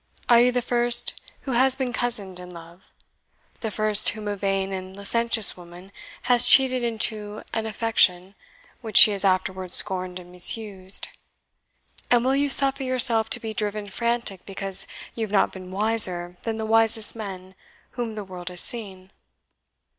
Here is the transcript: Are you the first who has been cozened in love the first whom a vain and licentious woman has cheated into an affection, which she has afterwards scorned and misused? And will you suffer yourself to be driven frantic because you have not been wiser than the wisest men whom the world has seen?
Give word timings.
Are 0.27 0.41
you 0.41 0.51
the 0.51 0.63
first 0.63 1.21
who 1.41 1.51
has 1.51 1.75
been 1.75 1.93
cozened 1.93 2.39
in 2.39 2.49
love 2.49 2.85
the 3.59 3.69
first 3.69 4.09
whom 4.09 4.27
a 4.27 4.35
vain 4.35 4.73
and 4.73 4.95
licentious 4.97 5.55
woman 5.55 5.91
has 6.23 6.47
cheated 6.47 6.81
into 6.83 7.43
an 7.53 7.67
affection, 7.67 8.33
which 8.81 8.97
she 8.97 9.11
has 9.11 9.23
afterwards 9.23 9.77
scorned 9.77 10.17
and 10.17 10.31
misused? 10.31 11.09
And 12.09 12.25
will 12.25 12.35
you 12.35 12.49
suffer 12.49 12.81
yourself 12.81 13.29
to 13.29 13.39
be 13.39 13.53
driven 13.53 13.87
frantic 13.89 14.43
because 14.43 14.87
you 15.13 15.23
have 15.23 15.31
not 15.31 15.51
been 15.53 15.69
wiser 15.69 16.35
than 16.41 16.57
the 16.57 16.65
wisest 16.65 17.15
men 17.15 17.53
whom 17.91 18.15
the 18.15 18.23
world 18.23 18.49
has 18.49 18.61
seen? 18.61 19.11